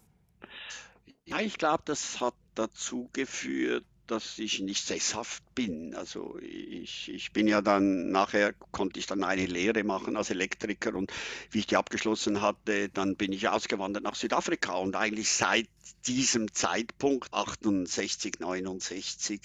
[1.24, 5.94] Ja, ich glaube, das hat dazu geführt, dass ich nicht sesshaft bin.
[5.94, 10.94] Also ich, ich bin ja dann, nachher konnte ich dann eine Lehre machen als Elektriker
[10.94, 11.12] und
[11.50, 15.68] wie ich die abgeschlossen hatte, dann bin ich ausgewandert nach Südafrika und eigentlich seit
[16.06, 19.40] diesem Zeitpunkt, 68, 69,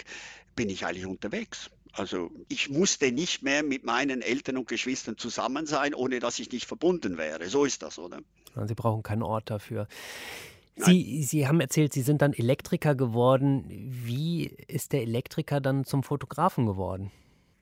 [0.56, 1.70] bin ich eigentlich unterwegs.
[1.94, 6.52] Also ich musste nicht mehr mit meinen Eltern und Geschwistern zusammen sein, ohne dass ich
[6.52, 7.50] nicht verbunden wäre.
[7.50, 8.22] So ist das, oder?
[8.66, 9.88] Sie brauchen keinen Ort dafür.
[10.78, 13.66] Sie, Sie haben erzählt, Sie sind dann Elektriker geworden.
[13.68, 17.12] Wie ist der Elektriker dann zum Fotografen geworden?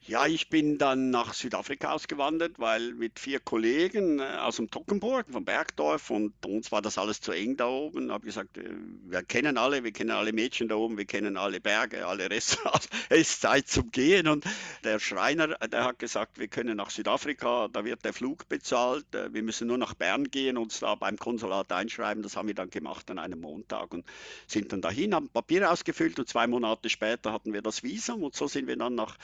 [0.08, 5.26] Ja, ich bin dann nach Südafrika ausgewandert, weil mit vier Kollegen äh, aus dem Tockenburg,
[5.32, 8.06] vom Bergdorf, und uns war das alles zu eng da oben.
[8.06, 8.70] Ich habe gesagt, äh,
[9.08, 12.88] wir kennen alle, wir kennen alle Mädchen da oben, wir kennen alle Berge, alle Restaurants.
[13.10, 14.28] Es ist Zeit zum Gehen.
[14.28, 14.46] Und
[14.84, 19.08] der Schreiner, der hat gesagt, wir können nach Südafrika, da wird der Flug bezahlt.
[19.16, 22.22] Äh, wir müssen nur nach Bern gehen, uns da beim Konsulat einschreiben.
[22.22, 24.06] Das haben wir dann gemacht an einem Montag und
[24.46, 28.36] sind dann dahin, haben Papier ausgefüllt und zwei Monate später hatten wir das Visum und
[28.36, 29.18] so sind wir dann nach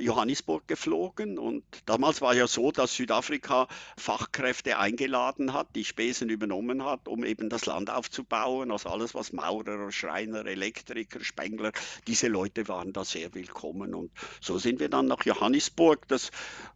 [0.00, 6.28] Johannesburg Johannesburg geflogen und damals war ja so, dass Südafrika Fachkräfte eingeladen hat, die Spesen
[6.28, 8.70] übernommen hat, um eben das Land aufzubauen.
[8.70, 11.72] Also alles, was Maurer, Schreiner, Elektriker, Spengler,
[12.06, 14.10] diese Leute waren da sehr willkommen und
[14.42, 16.06] so sind wir dann nach Johannesburg.
[16.08, 16.30] Das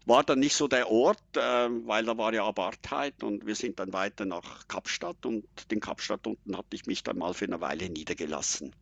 [0.07, 3.79] war dann nicht so der Ort, äh, weil da war ja Apartheid und wir sind
[3.79, 7.61] dann weiter nach Kapstadt und den Kapstadt unten hatte ich mich dann mal für eine
[7.61, 8.75] Weile niedergelassen.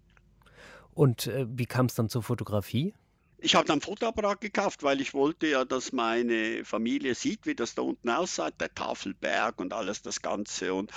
[0.94, 2.94] Und äh, wie kam es dann zur Fotografie?
[3.42, 7.74] Ich habe dann Fotoapparat gekauft, weil ich wollte ja, dass meine Familie sieht, wie das
[7.74, 10.74] da unten aussah, der Tafelberg und alles das Ganze.
[10.74, 10.90] Und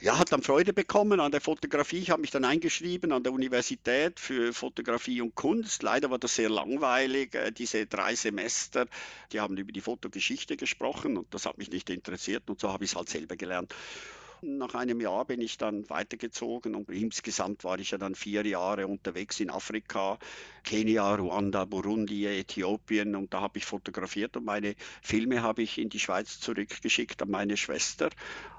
[0.00, 1.98] ja, hat dann Freude bekommen an der Fotografie.
[1.98, 5.82] Ich habe mich dann eingeschrieben an der Universität für Fotografie und Kunst.
[5.82, 8.86] Leider war das sehr langweilig, äh, diese drei Semester.
[9.32, 12.84] Die haben über die Fotogeschichte gesprochen und das hat mich nicht interessiert und so habe
[12.84, 13.74] ich es halt selber gelernt.
[14.42, 18.86] Nach einem Jahr bin ich dann weitergezogen und insgesamt war ich ja dann vier Jahre
[18.86, 20.18] unterwegs in Afrika,
[20.64, 25.90] Kenia, Ruanda, Burundi, Äthiopien und da habe ich fotografiert und meine Filme habe ich in
[25.90, 28.08] die Schweiz zurückgeschickt an meine Schwester.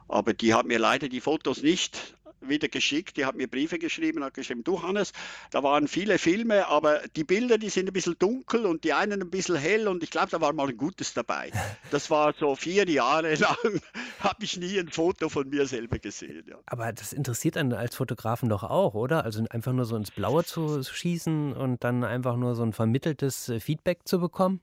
[0.08, 4.24] Aber die hat mir leider die Fotos nicht wieder geschickt, die hat mir Briefe geschrieben,
[4.24, 5.14] hat geschrieben, du Hannes,
[5.52, 9.22] da waren viele Filme, aber die Bilder, die sind ein bisschen dunkel und die einen
[9.22, 11.52] ein bisschen hell und ich glaube, da war mal ein gutes dabei.
[11.90, 13.82] Das war so vier Jahre lang,
[14.20, 16.44] habe ich nie ein Foto von mir selber gesehen.
[16.48, 16.58] Ja.
[16.66, 19.26] Aber das interessiert einen als Fotografen doch auch, oder?
[19.26, 23.50] Also einfach nur so ins Blaue zu schießen und dann einfach nur so ein vermitteltes
[23.50, 24.62] äh, Feedback zu bekommen?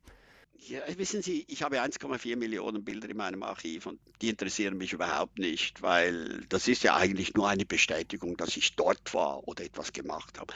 [0.66, 4.92] Ja, wissen Sie, ich habe 1,4 Millionen Bilder in meinem Archiv und die interessieren mich
[4.92, 9.64] überhaupt nicht, weil das ist ja eigentlich nur eine Bestätigung, dass ich dort war oder
[9.64, 10.52] etwas gemacht habe.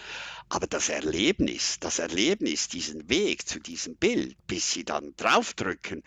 [0.49, 6.03] Aber das Erlebnis, das Erlebnis, diesen Weg zu diesem Bild, bis Sie dann draufdrücken,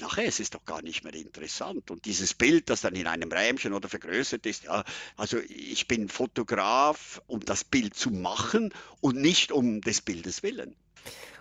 [0.00, 1.90] nachher ist es doch gar nicht mehr interessant.
[1.90, 4.84] Und dieses Bild, das dann in einem Rähmchen oder vergrößert ist, ja,
[5.16, 10.74] also ich bin Fotograf, um das Bild zu machen und nicht um des Bildes willen.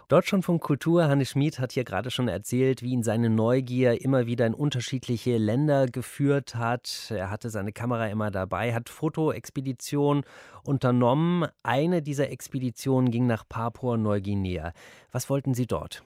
[0.10, 4.46] Deutschlandfunk Kultur, Hannes Schmid hat hier gerade schon erzählt, wie ihn seine Neugier immer wieder
[4.46, 7.08] in unterschiedliche Länder geführt hat.
[7.10, 10.26] Er hatte seine Kamera immer dabei, hat Fotoexpeditionen
[10.63, 11.48] unternommen.
[11.63, 14.74] Eine dieser Expeditionen ging nach Papua-Neuguinea.
[15.13, 16.04] Was wollten Sie dort?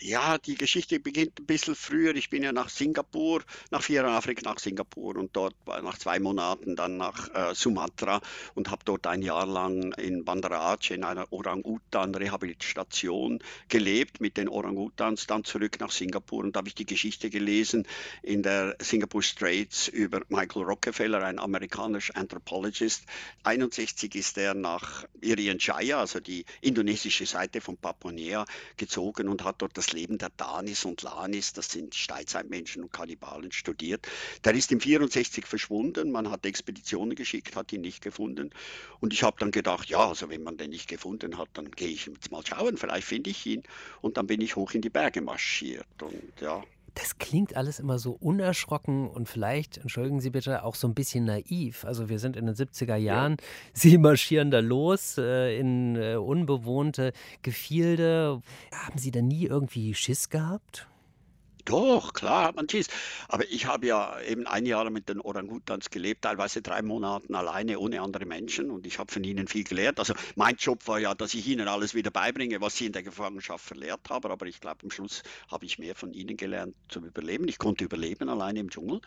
[0.00, 2.14] Ja, die Geschichte beginnt ein bisschen früher.
[2.16, 6.20] Ich bin ja nach Singapur, nach vier Jahren Afrika nach Singapur und dort nach zwei
[6.20, 8.20] Monaten dann nach äh, Sumatra
[8.54, 14.50] und habe dort ein Jahr lang in Bandar Aceh in einer Orang-Utan-Rehabilitation gelebt mit den
[14.50, 17.86] Orang-Utans, dann zurück nach Singapur und da habe ich die Geschichte gelesen
[18.22, 23.04] in der Singapore Straits über Michael Rockefeller, ein amerikanischer Anthropologist.
[23.44, 28.44] 61 ist er nach Irian Jaya, also die indonesische Seite von Papua Nea,
[28.76, 32.92] gezogen und hat dort das das Leben der Danis und Lanis, das sind Steinzeitmenschen und
[32.92, 34.06] Kannibalen, studiert.
[34.44, 38.50] Der ist im 64 verschwunden, man hat Expeditionen geschickt, hat ihn nicht gefunden.
[39.00, 41.88] Und ich habe dann gedacht, ja, also wenn man den nicht gefunden hat, dann gehe
[41.88, 43.62] ich jetzt mal schauen, vielleicht finde ich ihn.
[44.00, 45.86] Und dann bin ich hoch in die Berge marschiert.
[46.02, 46.64] Und ja,
[46.96, 51.26] das klingt alles immer so unerschrocken und vielleicht, entschuldigen Sie bitte, auch so ein bisschen
[51.26, 51.84] naiv.
[51.84, 53.46] Also wir sind in den 70er Jahren, ja.
[53.74, 58.40] Sie marschieren da los äh, in äh, unbewohnte Gefilde.
[58.72, 60.88] Haben Sie da nie irgendwie Schiss gehabt?
[61.66, 62.86] Doch, klar hat man Schiss.
[63.26, 67.80] Aber ich habe ja eben ein Jahr mit den Orangutans gelebt, teilweise drei Monate alleine
[67.80, 69.98] ohne andere Menschen und ich habe von ihnen viel gelernt.
[69.98, 73.02] Also mein Job war ja, dass ich ihnen alles wieder beibringe, was sie in der
[73.02, 74.30] Gefangenschaft verlehrt haben.
[74.30, 77.48] Aber ich glaube, am Schluss habe ich mehr von ihnen gelernt zum Überleben.
[77.48, 79.00] Ich konnte überleben alleine im Dschungel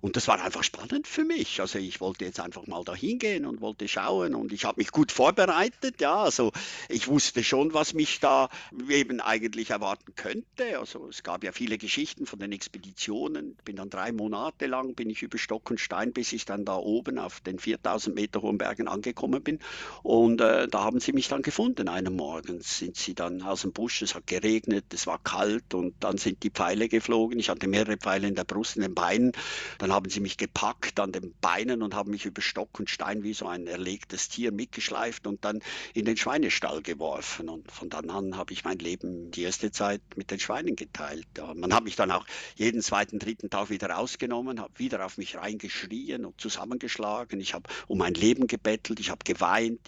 [0.00, 1.60] und das war einfach spannend für mich.
[1.60, 4.92] Also ich wollte jetzt einfach mal dahin gehen und wollte schauen und ich habe mich
[4.92, 6.00] gut vorbereitet.
[6.00, 6.52] Ja, also
[6.88, 8.50] ich wusste schon, was mich da
[8.88, 10.78] eben eigentlich erwarten könnte.
[10.78, 13.56] Also es gab ja viele Geschichten Geschichten von den Expeditionen.
[13.64, 16.76] Bin dann drei Monate lang, bin ich über Stock und Stein, bis ich dann da
[16.76, 19.58] oben auf den 4000 Meter hohen Bergen angekommen bin.
[20.02, 21.88] Und äh, da haben sie mich dann gefunden.
[21.88, 25.94] Einen Morgen sind sie dann aus dem Busch, es hat geregnet, es war kalt und
[26.00, 27.38] dann sind die Pfeile geflogen.
[27.38, 29.32] Ich hatte mehrere Pfeile in der Brust, in den Beinen.
[29.78, 33.22] Dann haben sie mich gepackt an den Beinen und haben mich über Stock und Stein
[33.22, 35.60] wie so ein erlegtes Tier mitgeschleift und dann
[35.94, 37.48] in den Schweinestall geworfen.
[37.48, 41.26] Und von dann an habe ich mein Leben die erste Zeit mit den Schweinen geteilt.
[41.54, 42.26] Man hat mich mich dann auch
[42.56, 47.40] jeden zweiten, dritten Tag wieder rausgenommen, habe wieder auf mich reingeschrien und zusammengeschlagen.
[47.40, 49.80] Ich habe um mein Leben gebettelt, ich habe geweint.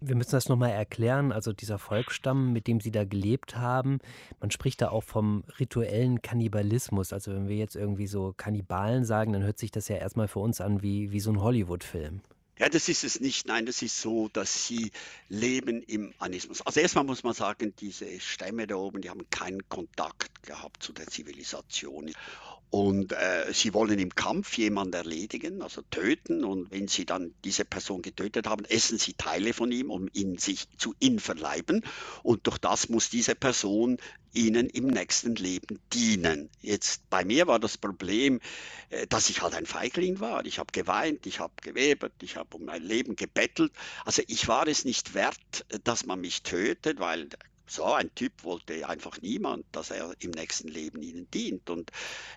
[0.00, 1.30] Wir müssen das nochmal erklären.
[1.30, 3.98] Also dieser Volksstamm, mit dem Sie da gelebt haben,
[4.40, 7.12] man spricht da auch vom rituellen Kannibalismus.
[7.12, 10.38] Also wenn wir jetzt irgendwie so Kannibalen sagen, dann hört sich das ja erstmal für
[10.38, 12.22] uns an wie, wie so ein Hollywood-Film.
[12.60, 13.46] Ja, das ist es nicht.
[13.46, 14.92] Nein, das ist so, dass sie
[15.30, 16.60] leben im Anismus.
[16.60, 20.92] Also erstmal muss man sagen, diese Stämme da oben, die haben keinen Kontakt gehabt zu
[20.92, 22.12] der Zivilisation.
[22.70, 26.44] Und äh, sie wollen im Kampf jemanden erledigen, also töten.
[26.44, 30.38] Und wenn sie dann diese Person getötet haben, essen sie Teile von ihm, um ihn
[30.38, 31.84] sich zu inverleiben.
[32.22, 33.98] Und durch das muss diese Person
[34.32, 36.48] ihnen im nächsten Leben dienen.
[36.60, 38.38] Jetzt bei mir war das Problem,
[38.90, 40.46] äh, dass ich halt ein Feigling war.
[40.46, 43.72] Ich habe geweint, ich habe gewebert, ich habe um mein Leben gebettelt.
[44.04, 47.28] Also ich war es nicht wert, dass man mich tötet, weil
[47.70, 51.70] so ein Typ wollte einfach niemand, dass er im nächsten Leben ihnen dient.
[51.70, 51.90] Und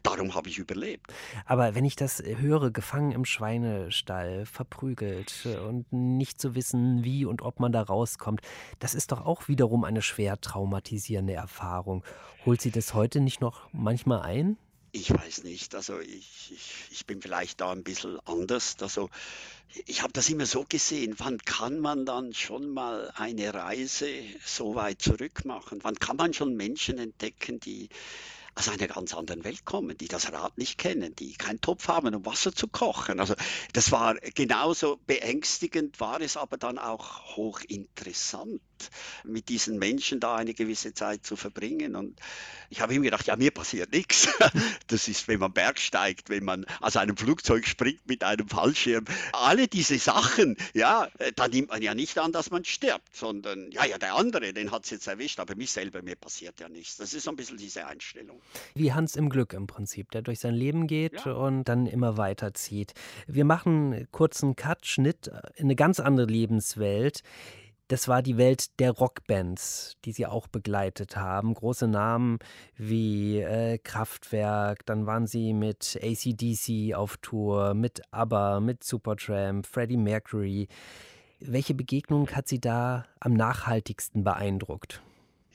[0.04, 1.12] darum habe ich überlebt.
[1.46, 7.42] Aber wenn ich das höre, gefangen im Schweinestall, verprügelt und nicht zu wissen, wie und
[7.42, 8.42] ob man da rauskommt,
[8.80, 12.04] das ist doch auch wiederum eine schwer traumatisierende Erfahrung.
[12.46, 14.58] Holt sie das heute nicht noch manchmal ein?
[14.96, 15.74] Ich weiß nicht.
[15.74, 18.76] Also ich, ich, ich bin vielleicht da ein bisschen anders.
[18.80, 19.10] Also
[19.88, 24.08] ich habe das immer so gesehen, wann kann man dann schon mal eine Reise
[24.46, 25.80] so weit zurück machen?
[25.82, 27.90] Wann kann man schon Menschen entdecken, die
[28.54, 32.14] aus einer ganz anderen Welt kommen, die das Rad nicht kennen, die keinen Topf haben,
[32.14, 33.20] um Wasser zu kochen.
[33.20, 33.34] Also
[33.74, 38.62] das war genauso beängstigend, war es aber dann auch hochinteressant
[39.24, 41.96] mit diesen Menschen da eine gewisse Zeit zu verbringen.
[41.96, 42.20] Und
[42.70, 44.28] ich habe ihm gedacht, ja, mir passiert nichts.
[44.88, 49.06] Das ist, wenn man bergsteigt, wenn man aus einem Flugzeug springt mit einem Fallschirm.
[49.32, 53.86] Alle diese Sachen, ja, da nimmt man ja nicht an, dass man stirbt, sondern, ja,
[53.86, 56.98] ja, der andere, den hat es jetzt erwischt, aber mich selber, mir passiert ja nichts.
[56.98, 58.42] Das ist so ein bisschen diese Einstellung.
[58.76, 61.34] Wie Hans im Glück im Prinzip, der durch sein Leben geht ja.
[61.34, 62.94] und dann immer weiterzieht.
[63.28, 67.24] Wir machen kurzen Cut, Schnitt in eine ganz andere Lebenswelt.
[67.90, 71.54] Das war die Welt der Rockbands, die sie auch begleitet haben.
[71.54, 72.40] Große Namen
[72.78, 79.98] wie äh, Kraftwerk, dann waren sie mit ACDC auf Tour, mit ABBA, mit Supertramp, Freddie
[79.98, 80.70] Mercury.
[81.40, 85.02] Welche Begegnung hat Sie da am nachhaltigsten beeindruckt?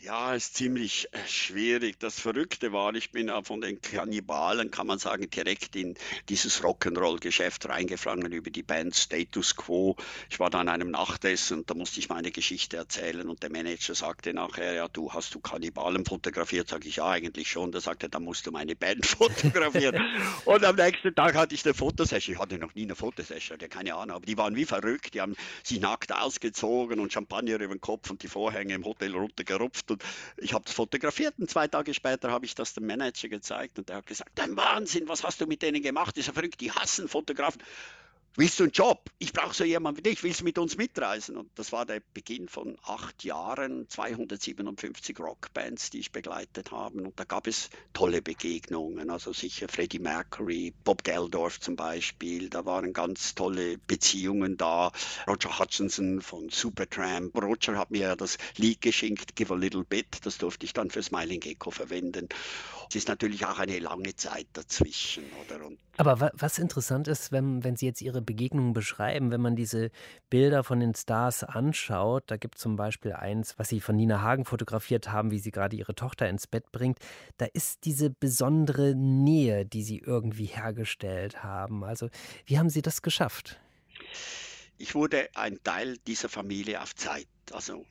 [0.01, 1.99] Ja, ist ziemlich äh, schwierig.
[1.99, 5.97] Das Verrückte war, ich bin ja von den Kannibalen, kann man sagen, direkt in
[6.29, 9.97] dieses Rock'n'Roll-Geschäft reingeflogen über die Band Status Quo.
[10.31, 13.51] Ich war da an einem Nachtessen und da musste ich meine Geschichte erzählen und der
[13.51, 16.69] Manager sagte nachher, ja, du hast du Kannibalen fotografiert?
[16.69, 17.73] Sag ich, ja, eigentlich schon.
[17.73, 20.01] Da sagte er, da musst du meine Band fotografieren.
[20.45, 22.37] und am nächsten Tag hatte ich eine Fotosession.
[22.37, 25.15] Ich hatte noch nie eine Fotosession, hatte keine Ahnung, aber die waren wie verrückt.
[25.15, 25.35] Die haben
[25.65, 30.03] sich nackt ausgezogen und Champagner über den Kopf und die Vorhänge im Hotel runtergerupft und
[30.37, 33.89] ich habe das fotografiert und zwei Tage später habe ich das dem Manager gezeigt und
[33.89, 36.17] der hat gesagt, ein Wahnsinn, was hast du mit denen gemacht?
[36.17, 37.63] Ja verrückt, die hassen Fotografen
[38.37, 39.11] willst du einen Job?
[39.19, 41.37] Ich brauche so jemanden wie dich, willst du mit uns mitreisen?
[41.37, 47.03] Und das war der Beginn von acht Jahren, 257 Rockbands, die ich begleitet habe.
[47.03, 52.65] Und da gab es tolle Begegnungen, also sicher Freddie Mercury, Bob Geldorf zum Beispiel, da
[52.65, 54.93] waren ganz tolle Beziehungen da.
[55.27, 57.37] Roger Hutchinson von Supertramp.
[57.37, 61.03] Roger hat mir das Lied geschenkt, Give a Little Bit, das durfte ich dann für
[61.03, 62.29] Smiling Gecko verwenden.
[62.89, 65.67] Es ist natürlich auch eine lange Zeit dazwischen, oder?
[65.67, 69.91] Und Aber was interessant ist, wenn, wenn Sie jetzt Ihre Begegnungen beschreiben, wenn man diese
[70.31, 74.23] Bilder von den Stars anschaut, da gibt es zum Beispiel eins, was Sie von Nina
[74.23, 76.99] Hagen fotografiert haben, wie sie gerade ihre Tochter ins Bett bringt,
[77.37, 81.85] da ist diese besondere Nähe, die Sie irgendwie hergestellt haben.
[81.85, 82.09] Also
[82.47, 83.61] wie haben Sie das geschafft?
[84.79, 87.27] Ich wurde ein Teil dieser Familie auf Zeit.
[87.53, 87.85] Also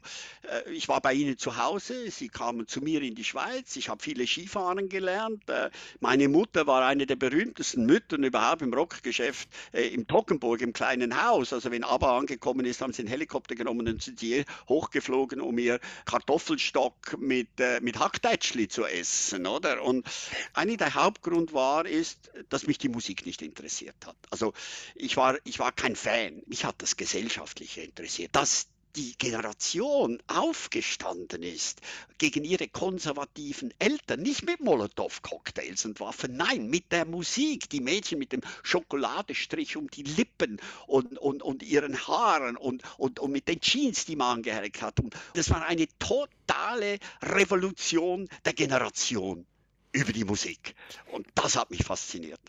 [0.43, 3.89] äh, ich war bei ihnen zu Hause, sie kamen zu mir in die Schweiz, ich
[3.89, 5.49] habe viele Skifahren gelernt.
[5.49, 10.73] Äh, meine Mutter war eine der berühmtesten Müttern überhaupt im Rockgeschäft äh, im Toggenburg, im
[10.73, 11.53] kleinen Haus.
[11.53, 15.57] Also wenn ABBA angekommen ist, haben sie einen Helikopter genommen und sind hier hochgeflogen, um
[15.57, 19.47] ihr Kartoffelstock mit, äh, mit Hacktätschli zu essen.
[19.47, 19.83] Oder?
[19.83, 20.05] Und
[20.53, 24.17] einer der Hauptgrund war, ist, dass mich die Musik nicht interessiert hat.
[24.29, 24.53] Also
[24.95, 28.29] ich war, ich war kein Fan, mich hat das Gesellschaftliche interessiert.
[28.33, 31.81] Das die Generation aufgestanden ist
[32.17, 38.19] gegen ihre konservativen Eltern, nicht mit Molotow-Cocktails und Waffen, nein, mit der Musik, die Mädchen
[38.19, 43.47] mit dem Schokoladestrich um die Lippen und, und, und ihren Haaren und, und, und mit
[43.47, 44.99] den Jeans, die man angehört hat.
[44.99, 49.45] Und das war eine totale Revolution der Generation
[49.91, 50.75] über die Musik.
[51.11, 52.39] Und das hat mich fasziniert.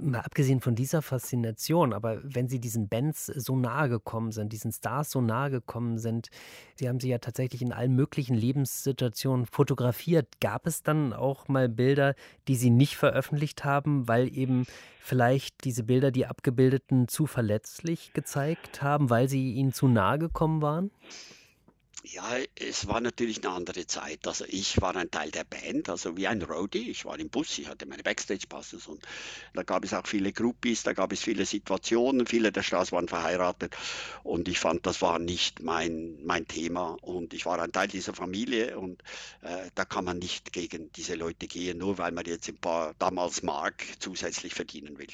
[0.00, 4.72] Mal abgesehen von dieser Faszination, aber wenn Sie diesen Bands so nahe gekommen sind, diesen
[4.72, 6.30] Stars so nahe gekommen sind,
[6.74, 10.40] Sie haben sie ja tatsächlich in allen möglichen Lebenssituationen fotografiert.
[10.40, 12.16] Gab es dann auch mal Bilder,
[12.48, 14.66] die Sie nicht veröffentlicht haben, weil eben
[14.98, 20.60] vielleicht diese Bilder, die abgebildeten, zu verletzlich gezeigt haben, weil sie Ihnen zu nahe gekommen
[20.60, 20.90] waren?
[22.06, 24.26] Ja, es war natürlich eine andere Zeit.
[24.26, 26.90] Also ich war ein Teil der Band, also wie ein Roadie.
[26.90, 29.02] Ich war im Bus, ich hatte meine Backstage-Passes und
[29.54, 33.08] da gab es auch viele Groupies, da gab es viele Situationen, viele der Stars waren
[33.08, 33.74] verheiratet
[34.22, 38.12] und ich fand, das war nicht mein, mein Thema und ich war ein Teil dieser
[38.12, 39.02] Familie und
[39.40, 42.92] äh, da kann man nicht gegen diese Leute gehen, nur weil man jetzt ein paar
[42.98, 45.08] damals Mark zusätzlich verdienen will.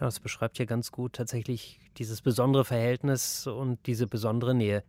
[0.00, 4.82] Ja, das beschreibt ja ganz gut tatsächlich dieses besondere Verhältnis und diese besondere Nähe,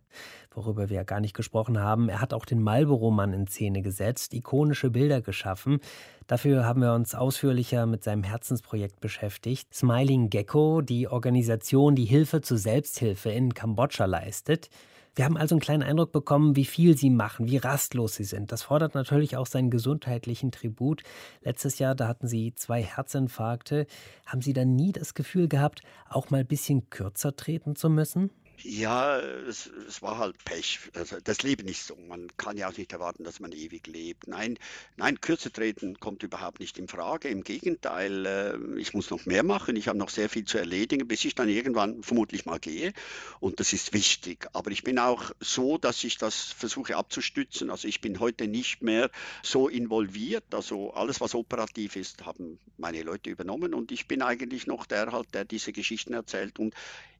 [0.50, 2.08] worüber wir ja gar nicht gesprochen haben.
[2.08, 5.78] Er hat auch den Marlboro-Mann in Szene gesetzt, ikonische Bilder geschaffen.
[6.26, 9.72] Dafür haben wir uns ausführlicher mit seinem Herzensprojekt beschäftigt.
[9.72, 14.70] Smiling Gecko, die Organisation, die Hilfe zur Selbsthilfe in Kambodscha leistet.
[15.16, 18.52] Wir haben also einen kleinen Eindruck bekommen, wie viel sie machen, wie rastlos sie sind.
[18.52, 21.02] Das fordert natürlich auch seinen gesundheitlichen Tribut.
[21.40, 23.86] Letztes Jahr, da hatten sie zwei Herzinfarkte.
[24.26, 28.30] Haben Sie dann nie das Gefühl gehabt, auch mal ein bisschen kürzer treten zu müssen?
[28.62, 30.80] Ja, es, es, war halt Pech.
[30.94, 31.96] Also das Leben ist so.
[31.96, 34.28] Man kann ja auch nicht erwarten, dass man ewig lebt.
[34.28, 34.58] Nein,
[34.96, 37.28] nein, kürzer treten kommt überhaupt nicht in Frage.
[37.28, 39.76] Im Gegenteil, äh, ich muss noch mehr machen.
[39.76, 42.92] Ich habe noch sehr viel zu erledigen, bis ich dann irgendwann vermutlich mal gehe.
[43.40, 44.48] Und das ist wichtig.
[44.54, 47.70] Aber ich bin auch so, dass ich das versuche abzustützen.
[47.70, 49.10] Also ich bin heute nicht mehr
[49.42, 50.54] so involviert.
[50.54, 53.74] Also alles, was operativ ist, haben meine Leute übernommen.
[53.74, 56.74] Und ich bin eigentlich noch der halt, der diese Geschichten erzählt und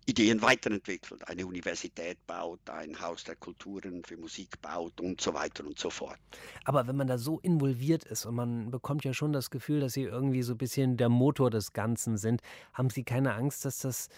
[0.09, 5.66] Ideen weiterentwickelt, eine Universität baut, ein Haus der Kulturen für Musik baut und so weiter
[5.66, 6.19] und so fort.
[6.64, 9.95] Aber wenn man da so involviert ist und man bekommt ja schon das Gefühl, dass
[9.95, 12.40] Sie irgendwie so ein bisschen der Motor des Ganzen sind,
[12.73, 14.09] haben Sie keine Angst, dass das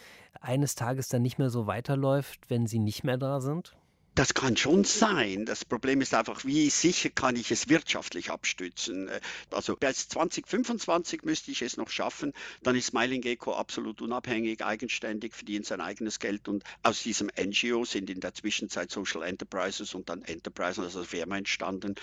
[0.41, 3.75] eines Tages dann nicht mehr so weiterläuft, wenn Sie nicht mehr da sind?
[4.19, 5.47] Das kann schon sein.
[5.47, 9.07] Das Problem ist einfach, wie sicher kann ich es wirtschaftlich abstützen?
[9.07, 9.21] Äh,
[9.53, 12.33] also bis 2025 müsste ich es noch schaffen.
[12.65, 17.85] Dann ist Smiling Gecko absolut unabhängig, eigenständig, verdient sein eigenes Geld und aus diesem NGO
[17.85, 21.95] sind in der Zwischenzeit Social Enterprises und dann Enterprises, also Firma entstanden,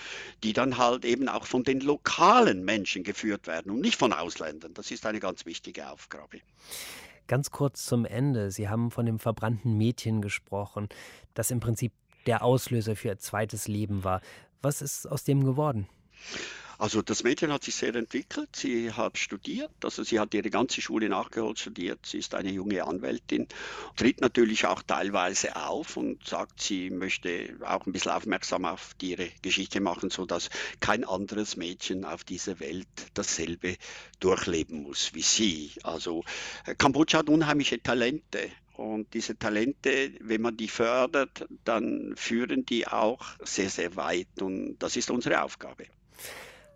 [0.42, 4.72] die dann halt eben auch von den lokalen Menschen geführt werden und nicht von Ausländern.
[4.72, 6.40] Das ist eine ganz wichtige Aufgabe.
[7.26, 8.50] Ganz kurz zum Ende.
[8.52, 10.88] Sie haben von dem verbrannten Mädchen gesprochen,
[11.34, 11.92] das im Prinzip
[12.26, 14.20] der Auslöser für ihr zweites Leben war.
[14.62, 15.88] Was ist aus dem geworden?
[16.78, 18.54] Also das Mädchen hat sich sehr entwickelt.
[18.54, 22.04] Sie hat studiert, also sie hat ihre ganze Schule nachgeholt, studiert.
[22.04, 23.48] Sie ist eine junge Anwältin,
[23.96, 29.28] tritt natürlich auch teilweise auf und sagt, sie möchte auch ein bisschen aufmerksam auf ihre
[29.40, 30.50] Geschichte machen, sodass
[30.80, 33.76] kein anderes Mädchen auf dieser Welt dasselbe
[34.20, 35.72] durchleben muss wie sie.
[35.82, 36.24] Also
[36.76, 38.50] Kambodscha hat unheimliche Talente.
[38.76, 44.28] Und diese Talente, wenn man die fördert, dann führen die auch sehr, sehr weit.
[44.40, 45.84] Und das ist unsere Aufgabe.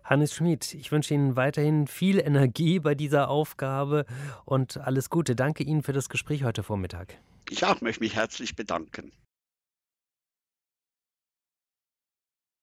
[0.03, 4.05] Hannes Schmid, ich wünsche Ihnen weiterhin viel Energie bei dieser Aufgabe
[4.45, 5.35] und alles Gute.
[5.35, 7.17] Danke Ihnen für das Gespräch heute Vormittag.
[7.49, 9.11] Ich auch möchte mich herzlich bedanken.